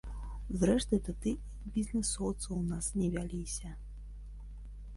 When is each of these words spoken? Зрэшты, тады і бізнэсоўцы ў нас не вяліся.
Зрэшты, 0.61 0.95
тады 1.07 1.33
і 1.33 1.67
бізнэсоўцы 1.75 2.47
ў 2.59 2.61
нас 2.73 2.85
не 3.03 3.07
вяліся. 3.17 3.77